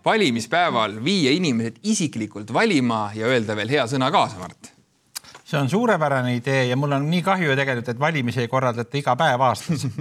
[0.05, 4.78] valimispäeval viia inimesed isiklikult valima ja öelda veel hea sõna kaasa, Mart?
[5.49, 8.97] See on suurepärane idee ja mul on nii kahju ju tegelikult, et valimisi ei korraldata
[8.99, 9.88] iga päev aastas.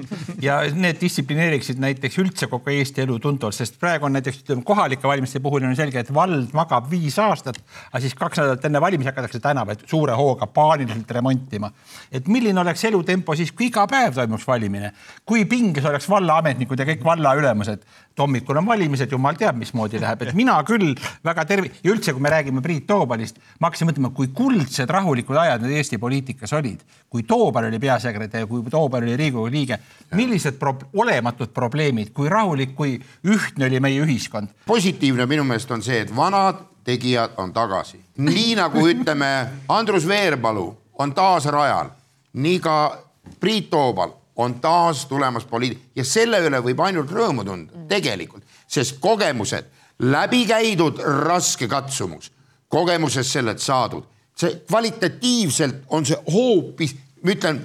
[0.45, 5.09] Ja need distsiplineeriksid näiteks üldse kogu Eesti elu tuntavalt, sest praegu on näiteks ütleme kohalike
[5.09, 7.59] valimiste puhul on selge, et vald magab viis aastat,
[7.89, 11.73] aga siis kaks nädalat enne valimisi hakatakse tänavaid suure hooga paaniliselt remontima.
[12.13, 14.93] et milline oleks elutempo siis, kui iga päev toimuks valimine,
[15.27, 17.83] kui pinges oleks vallaametnikud ja kõik vallaülemused,
[18.19, 22.13] et hommikul on valimised, jumal teab, mismoodi läheb, et mina küll väga tervi- ja üldse,
[22.13, 26.53] kui me räägime Priit Toobalist, ma hakkasin mõtlema, kui kuldsed rahulikud ajad need Eesti poliitikas
[26.53, 29.79] olid, kui Toobal oli peasekretär, kui Toobal oli Riigikogu liige,
[30.15, 32.97] millised pro olematud probleemid, kui rahulik, kui
[33.27, 34.49] ühtne oli meie ühiskond.
[34.67, 39.33] positiivne minu meelest on see, et vanad tegijad on tagasi, nii nagu ütleme,
[39.69, 41.91] Andrus Veerpalu on taas rajal,
[42.33, 42.79] nii ka
[43.41, 49.01] Priit Toobal on taas tulemas poliit- ja selle üle võib ainult rõõmu tunda tegelikult, sest
[49.01, 49.65] kogemused,
[49.99, 52.31] läbi käidud raske katsumus,
[52.69, 54.05] kogemusest sellelt saadud,
[54.39, 57.59] see kvalitatiivselt on see hoopis, ma ütlen,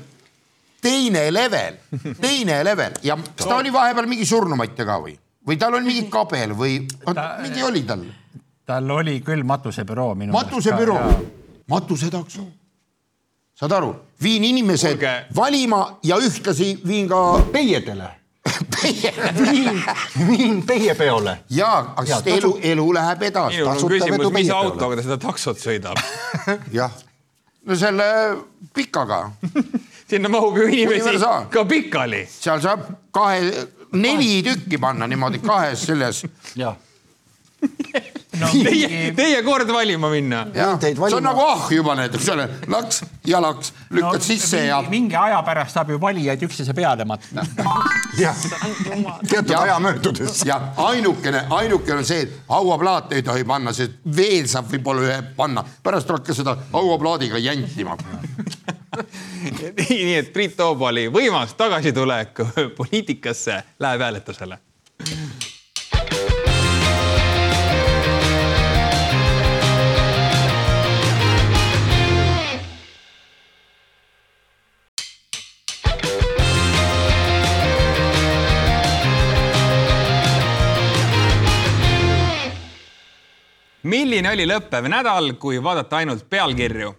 [0.84, 1.78] teine level,
[2.22, 2.98] teine level.
[3.04, 5.16] Ja kas ta oli vahepeal mingi surnumatja ka või,
[5.48, 6.82] või tal oli mingi kabel või
[7.44, 8.04] mingi oli tal?
[8.66, 11.08] tal oli küll matusebüroo minu matusebüroo,
[11.68, 12.46] matusetakso.
[13.60, 13.90] saad aru,
[14.24, 15.26] viin inimesed Kuulge.
[15.36, 18.08] valima ja ühtlasi viin ka peiedele,
[19.42, 19.84] viin,
[20.28, 21.38] viin peiepeole.
[21.50, 25.18] ja, aga sest elu, elu läheb edasi, minul on Tasuta küsimus mis autoga ta seda
[25.24, 26.02] taksot sõidab?
[26.80, 26.92] jah.
[27.66, 28.08] no selle
[28.76, 29.22] pikaga,
[30.10, 31.16] sinna mahub ju inimesi
[31.54, 32.24] ka pikali.
[32.30, 36.26] seal saab kahe, neli tükki panna niimoodi kahes selles.
[36.60, 36.76] jah,
[38.40, 38.48] no,.
[38.64, 40.44] Teie, teie kord valima minna.
[40.54, 44.70] see on nagu ah juba näiteks, seal on laks ja laks, lükkad no, sisse mingi,
[44.70, 47.46] ja mingi aja pärast saab ju valijaid üksteise peale matta.
[48.20, 48.36] jah,
[49.30, 50.42] teatud Ja- aja möödudes.
[50.46, 55.22] ja ainukene, ainukene on see, et hauaplaate ei tohi panna, sest veel saab võib-olla ühe
[55.38, 57.98] panna, pärast hakka seda hauaplaadiga jantima.
[59.80, 62.44] nii et Priit Toobali võimas tagasitulek
[62.78, 64.60] poliitikasse läheb hääletusele.
[83.84, 86.96] Milline oli lõppev nädal, kui vaadata ainult pealkirju?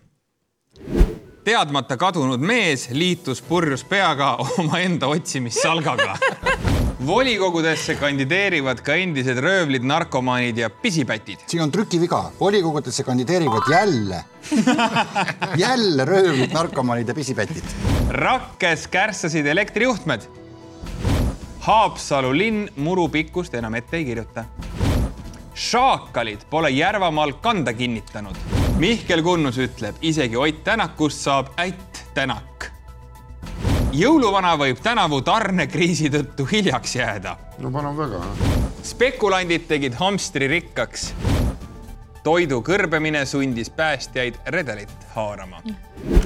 [1.45, 6.17] teadmata kadunud mees liitus purjus peaga omaenda otsimissalgaga.
[7.07, 11.45] volikogudesse kandideerivad ka endised röövlid, narkomaanid ja pisipätid.
[11.47, 14.25] siin on trükiviga, volikogudesse kandideerivad jälle,
[15.57, 17.65] jälle röövlid, narkomaanid ja pisipätid.
[18.09, 20.21] Rakkes kärsasid elektrijuhtmed.
[21.61, 24.45] Haapsalu linn muru pikkust enam ette ei kirjuta.
[25.55, 28.37] Šaakalid pole Järvamaal kanda kinnitanud.
[28.79, 32.71] Mihkel Kunnus ütleb, isegi Ott Tänakust saab ätt Tänak.
[33.95, 37.37] jõuluvana võib tänavu tarnekriisi tõttu hiljaks jääda.
[37.59, 38.23] no palun väga.
[38.83, 41.15] spekulandid tegid hamstri rikkaks.
[42.23, 45.63] toidu kõrbemine sundis päästjaid redelit haarama.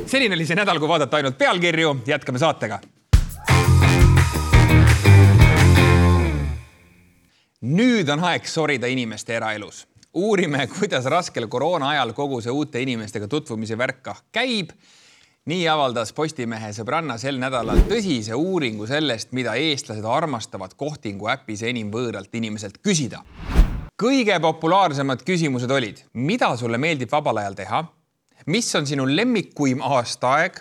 [0.06, 2.80] selline oli see nädal, kui vaadata ainult pealkirju, jätkame saatega
[7.64, 9.86] nüüd on aeg sorida inimeste eraelus.
[10.14, 14.70] uurime, kuidas raskel koroona ajal kogu see uute inimestega tutvumise värk kah käib.
[15.48, 21.90] Nii avaldas Postimehe sõbranna sel nädalal tõsise uuringu sellest, mida eestlased armastavad kohtingu äpis enim
[21.92, 23.22] võõralt inimeselt küsida.
[24.02, 27.84] kõige populaarsemad küsimused olid, mida sulle meeldib vabal ajal teha,
[28.46, 30.60] mis on sinu lemmikuim aastaaeg,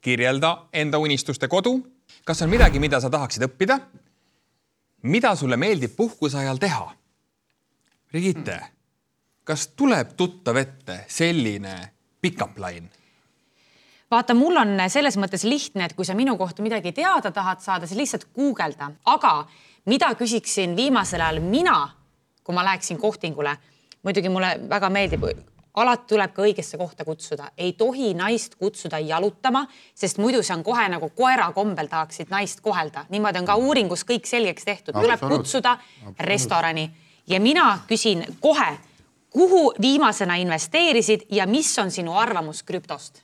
[0.00, 1.80] kirjelda enda unistuste kodu,
[2.24, 3.80] kas on midagi, mida sa tahaksid õppida,
[5.02, 6.92] mida sulle meeldib puhkuse ajal teha.
[8.08, 8.60] Brigitte,
[9.44, 11.74] kas tuleb tuttav ette selline
[12.20, 12.88] pick-up line?
[14.10, 17.86] vaata, mul on selles mõttes lihtne, et kui sa minu kohta midagi teada tahad saada,
[17.86, 19.32] siis lihtsalt guugelda, aga
[19.84, 21.76] mida küsiksin viimasel ajal mina,
[22.44, 23.52] kui ma läheksin kohtingule,
[24.02, 25.28] muidugi mulle väga meeldib,
[25.74, 30.64] alati tuleb ka õigesse kohta kutsuda, ei tohi naist kutsuda jalutama, sest muidu see on
[30.64, 35.20] kohe nagu koera kombel tahaksid naist kohelda, niimoodi on ka uuringus kõik selgeks tehtud, tuleb
[35.20, 35.78] kutsuda
[36.20, 36.90] restorani
[37.28, 38.78] ja mina küsin kohe,
[39.30, 43.22] kuhu viimasena investeerisid ja mis on sinu arvamus krüptost.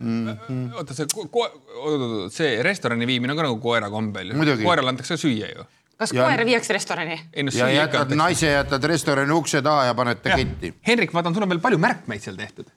[0.00, 0.74] -hmm.
[0.74, 4.32] oota, see ko-, see restorani viimine on ka nagu koera kombel.
[4.62, 5.64] koerale antakse süüa ju.
[5.98, 6.24] Kas ja...
[6.24, 7.18] koer viiakse restorani?
[7.58, 10.74] ja jätad naise, jätad restorani ukse taha ja paned ta ketti.
[10.86, 12.70] Henrik, vaatan, sul on veel palju märkmeid seal tehtud.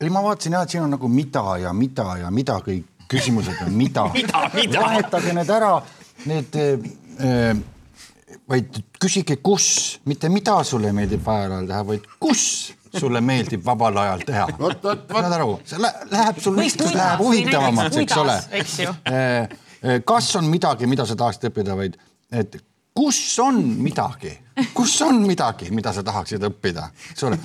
[0.00, 3.62] ei, ma vaatasin jah, et siin on nagu mida ja mida ja mida kõik küsimused
[3.66, 4.08] on mida
[4.82, 5.72] vahetage need ära,
[6.26, 7.60] need äh,
[8.48, 12.42] vaid küsige, kus, mitte mida sulle meeldib vajal ajal teha, vaid kus
[12.96, 14.48] sulle meeldib vabal ajal teha.
[15.12, 18.36] saad aru, see läheb sul läheb huvitavamaks, eks ole.
[18.56, 21.98] Eh, eh, kas on midagi, mida sa tahaksid õppida, vaid
[22.36, 22.58] et
[22.96, 24.30] kus on midagi,
[24.74, 27.38] kus on midagi, mida sa tahaksid õppida, eks ole.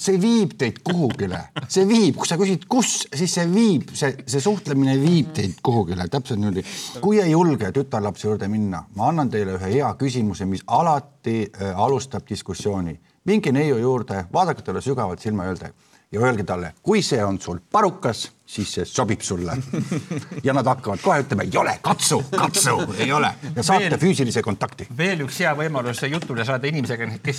[0.00, 4.42] see viib teid kuhugile, see viib, kui sa küsid, kus, siis see viib, see, see
[4.44, 6.64] suhtlemine viib teid kuhugile, täpselt niimoodi.
[7.02, 11.72] kui ei julge tütarlapse juurde minna, ma annan teile ühe hea küsimuse, mis alati äh,
[11.74, 12.94] alustab diskussiooni
[13.26, 15.74] minge neiu juurde, vaadake talle sügavalt silma ja öelge
[16.12, 19.52] ja öelge talle, kui see on sul parukas, siis see sobib sulle.
[20.46, 24.42] ja nad hakkavad kohe ütlema, ei ole, katsu, katsu, ei ole ja saate veel, füüsilise
[24.42, 24.86] kontakti.
[24.96, 27.38] veel üks hea võimalus jutule saada inimesega, kes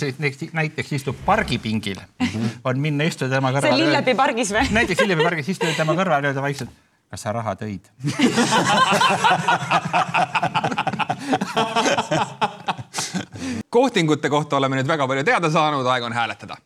[0.52, 2.48] näiteks istub pargipingil mm, -hmm.
[2.64, 3.68] on minna istuda tema kõrval.
[3.68, 4.64] see Lillepi pargis või?
[4.72, 6.70] näiteks Lillepi pargis istuda tema kõrval ja öelda vaikselt,
[7.10, 7.84] kas sa raha tõid
[13.72, 16.56] kohtingute kohta oleme nüüd väga palju teada saanud, aeg on hääletada.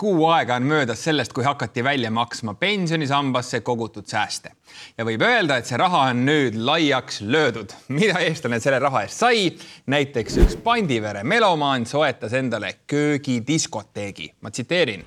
[0.00, 4.54] Kuu aega on möödas sellest, kui hakati välja maksma pensionisambasse kogutud sääste
[4.98, 7.74] ja võib öelda, et see raha on nüüd laiaks löödud.
[7.88, 9.50] mida eestlane selle raha eest sai?
[9.86, 14.32] näiteks üks Pandivere melomaan soetas endale köögidiskoteegi.
[14.40, 15.04] ma tsiteerin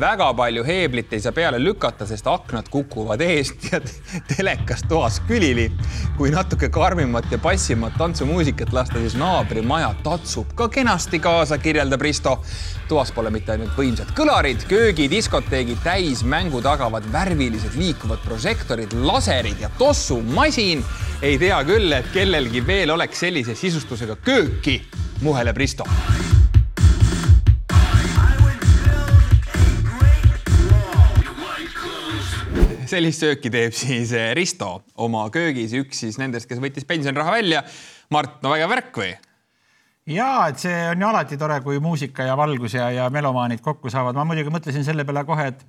[0.00, 3.80] väga palju heeblit ei saa peale lükata, sest aknad kukuvad eest ja
[4.36, 5.70] telekas toas külili.
[6.16, 12.40] kui natuke karmimat ja passimat tantsumuusikat lasta, siis naabrimaja tatsub ka kenasti kaasa, kirjeldab Risto.
[12.88, 20.84] toas pole mitte ainult võimsad kõlarid, köögidiskoteegi täismängu tagavad värvilised liikuvad prožektorid, laserid ja tossumasin.
[21.22, 24.82] ei tea küll, et kellelgi veel oleks sellise sisustusega kööki,
[25.22, 25.84] muheleb Risto
[32.94, 37.62] sellist sööki teeb siis eh, Risto oma köögis, üks siis nendest, kes võttis pensioniraha välja.
[38.14, 39.14] Mart, no vägev värk või?
[40.10, 43.90] ja et see on ju alati tore, kui muusika ja valgus ja, ja melomaanid kokku
[43.92, 44.16] saavad.
[44.16, 45.64] ma muidugi mõtlesin selle peale kohe, et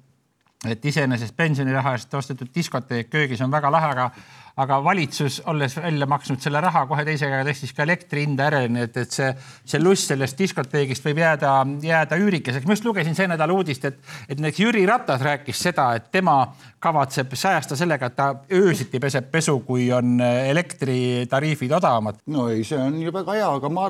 [0.71, 4.09] et iseenesest pensioniraha eest ostetud diskoteek köögis on väga lahe, aga
[4.55, 8.61] aga valitsus, olles välja maksnud selle raha, kohe teise käega tõstis ka elektri hinda ära,
[8.71, 9.27] nii et, et see,
[9.67, 11.51] see lust sellest diskoteegist võib jääda,
[11.83, 12.67] jääda üürikeseks.
[12.67, 13.99] ma just lugesin see nädal uudist, et,
[14.29, 16.37] et näiteks Jüri Ratas rääkis seda, et tema
[16.79, 22.23] kavatseb säästa sellega, et ta öösiti peseb pesu, kui on elektritariifid odavamad.
[22.31, 23.89] no ei, see on ju väga hea, aga ma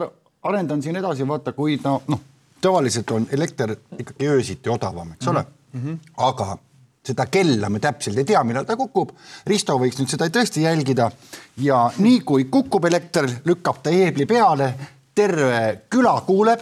[0.50, 2.26] arendan siin edasi, vaata, kui ta noh,
[2.62, 5.82] tavaliselt on elekter ikkagi öösiti odavam, eks ole mm.
[5.82, 6.00] -hmm.
[6.18, 6.58] aga
[7.06, 9.13] seda kella me täpselt ei tea, millal ta kukub.
[9.48, 11.10] Risto võiks nüüd seda tõesti jälgida.
[11.62, 14.74] Ja nii kui kukub elekter, lükkab ta eebli peale,
[15.15, 16.60] terve küla kuuleb,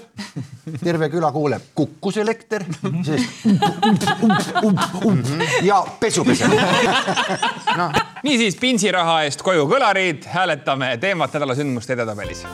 [0.83, 2.65] terve küla kuuleb, kukkus elekter,
[4.63, 5.27] ump,
[5.65, 6.53] ja pesu peseb
[7.79, 7.89] no..
[8.23, 12.45] niisiis pinsiraha eest koju kõlarid, hääletame teemat nädala sündmuste edetabelis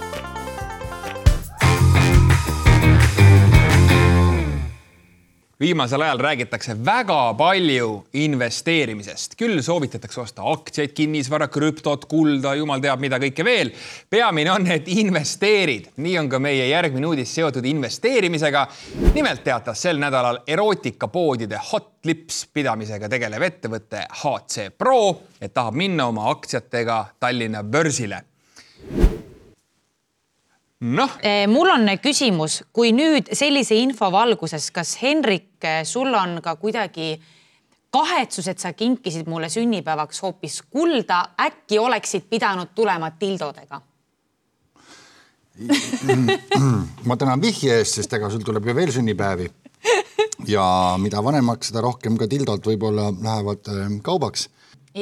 [5.60, 13.04] viimasel ajal räägitakse väga palju investeerimisest, küll soovitatakse osta aktsiaid, kinnisvara, krüptot, kulda, jumal teab,
[13.04, 13.74] mida kõike veel.
[14.10, 18.68] peamine on, et investeerid, nii on ka meie järgmine uudis seotud investeerimisega.
[19.14, 26.08] nimelt teatas sel nädalal erootikapoodide Hot Lips pidamisega tegelev ettevõte HC Pro, et tahab minna
[26.08, 28.29] oma aktsiatega Tallinna börsile
[30.80, 36.56] noh, Eh, mul on küsimus, kui nüüd sellise info valguses, kas Henrik, sul on ka
[36.56, 37.20] kuidagi
[37.92, 43.82] kahetsus, et sa kinkisid mulle sünnipäevaks hoopis kulda, äkki oleksid pidanud tulema tildodega?
[47.06, 49.50] ma tänan vihje eest, sest ega sul tuleb ju veel sünnipäevi.
[50.48, 50.66] ja
[51.02, 54.48] mida vanemaks, seda rohkem ka tildod võib-olla lähevad äh, kaubaks.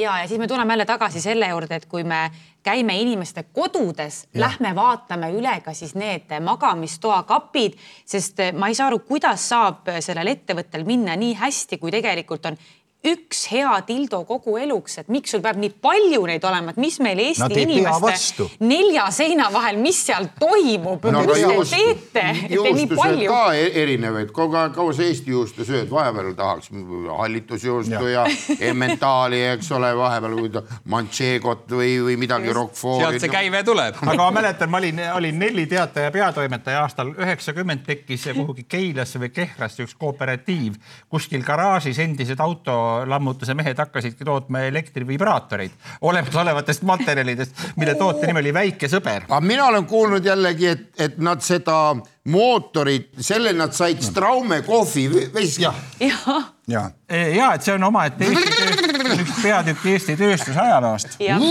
[0.00, 2.30] ja, ja siis me tuleme jälle tagasi selle juurde, et kui me
[2.62, 8.90] käime inimeste kodudes, lähme vaatame üle ka siis need magamistoa kapid, sest ma ei saa
[8.90, 12.58] aru, kuidas saab sellel ettevõttel minna nii hästi, kui tegelikult on
[13.06, 16.96] üks hea dildo kogu eluks, et miks sul peab nii palju neid olema, et mis
[17.04, 21.06] meil Eesti inimeste nelja seina vahel, mis seal toimub?
[21.14, 23.28] No mis te teete, teete nii juustu sööd palju?
[23.30, 26.72] ka e- erinevaid, kogu aeg, kaua sa Eesti juustu sööd, vahepeal tahaks
[27.20, 30.58] hallitusjuustu ja, ja emmentaali, eks ole, vahepeal
[30.90, 33.04] mancheegot või, või midagi roquefort'i.
[33.04, 34.02] sealt see käive tuleb.
[34.10, 39.30] aga ma mäletan, ma olin, olin Nelli Teataja peatoimetaja aastal üheksakümmend tekkis kuhugi Keilasse või
[39.38, 40.82] Kehrasse üks kooperatiiv,
[41.12, 42.42] kuskil garaažis endised
[42.88, 45.70] autolammutuse mehed hakkasidki tootma elektrivibraatoreid
[46.00, 49.28] olemasolevatest materjalidest, mille toote nimi oli Väike sõber.
[49.28, 51.96] aga mina olen kuulnud jällegi, et, et nad seda
[52.28, 55.62] mootorit, selle nad said Straume kohvi veski.
[55.62, 61.16] jah, jah, ja ja et see on omaette Eesti tööstus, üks peatükk Eesti tööstuse ajaloost,
[61.22, 61.42] jah.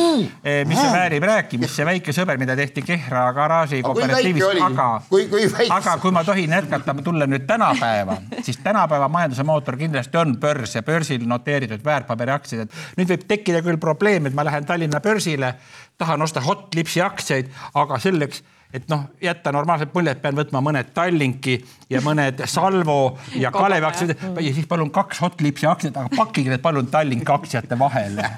[0.68, 5.74] mis väärib rääkimist, see Väike sõber, mida tehti Kehra garaaži kooperatiivis aga Kui- kui väikse?
[5.74, 10.76] aga kui ma tohin jätkata, tulla nüüd tänapäeva, siis tänapäeva majanduse mootor kindlasti on börs
[10.76, 15.56] ja börsil noteeritud väärtpaberiaktsiad, et nüüd võib tekkida küll probleem, et ma lähen Tallinna börsile,
[15.98, 18.44] tahan osta Hot Lipsi aktsiaid, aga selleks
[18.74, 21.58] et noh, jätta normaalset muljet, pean võtma mõned Tallinki
[21.90, 24.16] ja mõned Salvo ja Kalevi aktsiad.
[24.42, 28.28] Ja siis palun kaks Hot Lipsi aktsiat, aga pakkige need palun Tallinki aktsiate vahele.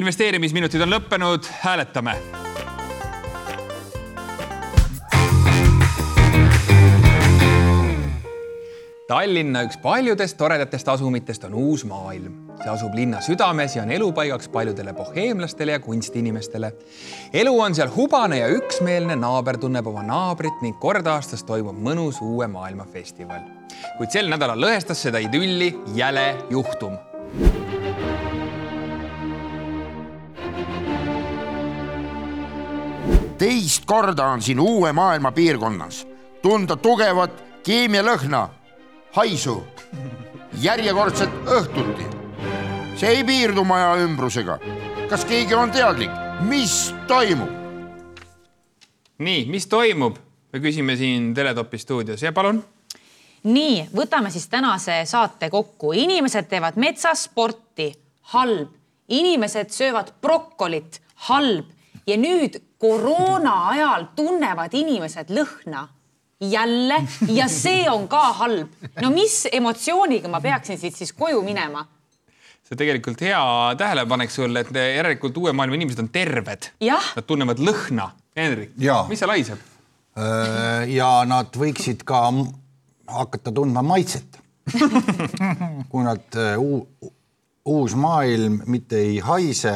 [0.00, 2.16] investeerimisminutid on lõppenud, hääletame
[9.12, 12.32] Tallinna üks paljudest toredatest asumitest on Uus Maailm.
[12.62, 16.72] see asub linna südames ja on elupaigaks paljudele boheemlastele ja kunstiinimestele.
[17.32, 22.22] elu on seal hubane ja üksmeelne, naaber tunneb oma naabrit ning kord aastas toimub mõnus
[22.22, 23.44] uue maailma festival.
[23.98, 26.96] kuid sel nädalal lõhestas seda idülli jäle juhtum
[33.38, 36.06] teist korda on siin uue maailma piirkonnas
[36.42, 38.48] tunda tugevat keemialõhna,
[39.12, 39.62] haisu,
[40.62, 42.06] järjekordselt õhtuti.
[42.96, 44.58] see ei piirdu maja ümbrusega.
[45.10, 46.10] kas keegi on teadlik,
[46.48, 47.50] mis toimub?
[49.18, 50.16] nii, mis toimub?
[50.52, 52.64] me küsime siin Teletopi stuudios ja palun.
[53.44, 55.92] nii, võtame siis tänase saate kokku.
[55.92, 57.92] inimesed teevad metsasporti,
[58.32, 58.68] halb.
[59.08, 61.68] inimesed söövad brokolit, halb.
[62.06, 65.88] ja nüüd koroona ajal tunnevad inimesed lõhna
[66.50, 68.70] jälle ja see on ka halb.
[69.02, 71.86] no mis emotsiooniga ma peaksin siit siis koju minema?
[72.66, 73.42] see tegelikult hea
[73.78, 76.70] tähelepanek sulle, et järelikult uue maailma inimesed on terved.
[77.16, 78.08] Nad tunnevad lõhna.
[78.36, 79.04] Hendrik, Jaa.
[79.10, 79.60] mis seal haiseb?
[80.92, 82.22] Ja nad võiksid ka
[83.12, 84.38] hakata tundma maitset.
[85.90, 86.84] kui nad uu,
[87.68, 89.74] uus maailm mitte ei haise,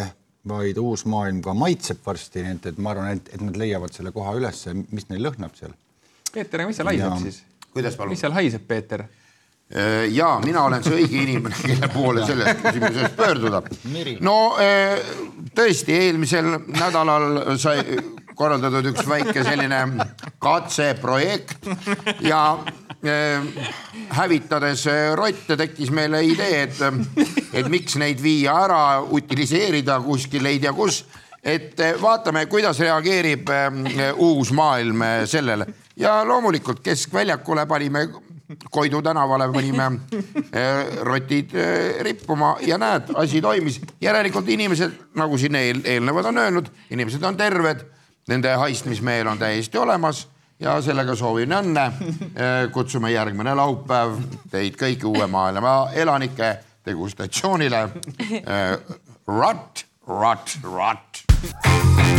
[0.48, 3.92] vaid uus maailm ka maitseb varsti, nii et, et ma arvan, et, et nad leiavad
[3.92, 5.74] selle koha ülesse, mis neil lõhnab seal.
[6.32, 7.20] Peeter, aga mis seal haiseb Jaa.
[7.22, 7.42] siis?
[7.72, 8.20] kuidas palun mis?
[8.20, 9.06] seal haiseb, Peeter?
[10.10, 13.62] ja mina olen see õige inimene, kelle poole selles küsimuses pöörduda.
[14.22, 15.00] no eh,
[15.54, 17.82] tõesti, eelmisel nädalal sai
[18.36, 19.80] korraldatud üks väike selline
[20.38, 21.66] katseprojekt
[22.30, 22.42] ja
[23.02, 23.48] eh,
[24.14, 24.84] hävitades
[25.18, 31.02] rotte tekkis meile idee, et, et miks neid viia ära, utiliseerida kuskil ei tea kus
[31.42, 33.50] et vaatame, kuidas reageerib
[34.22, 35.66] uus maailm sellele
[35.96, 38.08] ja loomulikult Keskväljakule panime
[38.70, 39.82] Koidu tänavale panime
[40.52, 43.80] eh, rotid eh, rippuma ja näed, asi toimis.
[44.00, 47.82] järelikult inimesed, nagu siin eel, eelnevad on öelnud, inimesed on terved,
[48.28, 50.28] nende haistmismeel on täiesti olemas
[50.60, 51.90] ja sellega soovin õnne.
[52.72, 54.16] kutsume järgmine laupäev
[54.50, 57.88] teid kõiki uue maailma elanikke degustatsioonile.
[59.26, 62.15] Rot, rot, rot.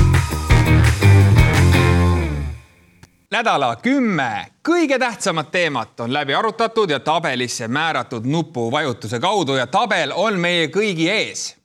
[3.31, 10.13] Nädala kümme kõige tähtsamat teemat on läbi arutatud ja tabelisse määratud nupuvajutuse kaudu ja tabel
[10.15, 11.55] on meie kõigi ees.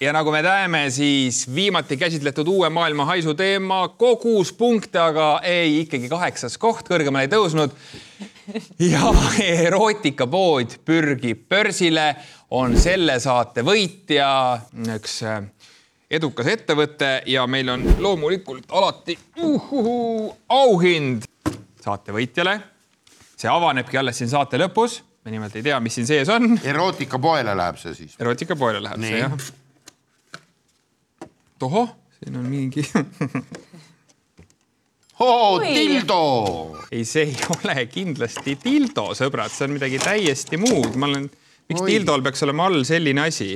[0.00, 5.80] ja nagu me näeme, siis viimati käsitletud uue maailma haisu teema kogus punkte, aga ei,
[5.80, 7.70] ikkagi kaheksas koht, kõrgemale ei tõusnud.
[8.92, 9.14] ja
[9.46, 12.16] erootikapood pürgib börsile,
[12.50, 14.58] on selle saate võitja,
[14.98, 15.44] üks äh,
[16.12, 21.24] edukas ettevõte ja meil on loomulikult alati uhuhu, auhind
[21.82, 22.60] saate võitjale.
[23.36, 25.00] see avanebki alles siin saate lõpus.
[25.24, 26.58] me nimelt ei tea, mis siin sees on.
[26.62, 28.16] erootikapoele läheb see siis.
[28.20, 29.10] erootikapoele läheb Nii.
[29.10, 29.50] see jah.
[31.58, 32.84] tohoh, siin on mingi
[35.22, 35.74] oo, Oi.
[35.74, 36.22] dildo.
[36.90, 41.30] ei, see ei ole kindlasti dildo, sõbrad, see on midagi täiesti muud, ma olen,
[41.70, 41.92] miks Oi.
[41.94, 43.54] dildol peaks olema all selline asi?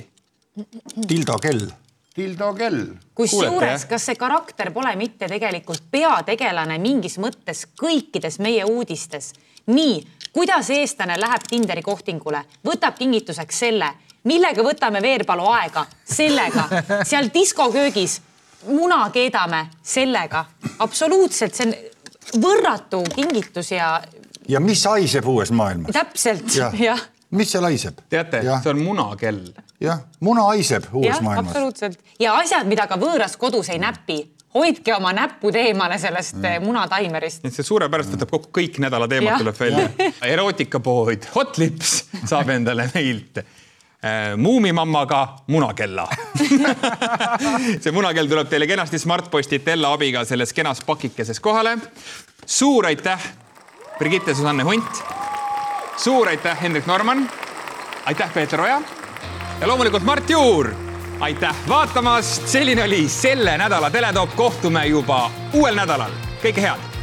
[2.17, 2.85] Tildo kell.
[3.15, 9.33] kusjuures kas see karakter pole mitte tegelikult peategelane mingis mõttes kõikides meie uudistes?
[9.67, 9.99] nii,
[10.33, 13.89] kuidas eestlane läheb Tinderi kohtingule, võtab kingituseks selle,
[14.25, 16.69] millega võtame Veerpalu aega, sellega,
[17.05, 18.21] seal diskoköögis
[18.67, 20.45] muna keedame sellega,
[20.79, 21.75] absoluutselt, see on
[22.43, 23.97] võrratu kingitus ja
[24.49, 25.93] ja mis haiseb uues maailmas?
[25.95, 27.03] täpselt jah jah,
[27.37, 28.01] mis seal haiseb?
[28.13, 29.43] teate, see on munakell.
[29.83, 31.53] jah, muna haiseb uues jah, maailmas.
[31.53, 34.23] absoluutselt ja asjad, mida ka võõras kodus ei näpi,
[34.57, 36.65] hoidke oma näpud eemale sellest mm.
[36.65, 37.45] munataimerist.
[37.45, 39.87] nii et see suurepäraselt võtab kokku kõik nädala teemad tuleb välja.
[40.35, 45.23] erootikapood Hot Lips saab endale meilt äh, muumimammaga
[45.53, 46.07] munakella.
[47.83, 51.77] see munakell tuleb teile kenasti Smartpostilt Ella abiga selles kenas pakikeses kohale.
[52.47, 53.31] suur aitäh,
[53.99, 55.05] Brigitte Susanne Hunt.
[55.97, 57.31] Suur aitäh, Hendrik Norman.
[58.05, 58.83] aitäh, Peeter Oja.
[59.61, 60.75] Ja loomulikult Mart Juur.
[61.21, 66.96] Aitäh vaatamast, selline oli selle nädala Teletopp, kohtume juba uuel nädalal, kõike head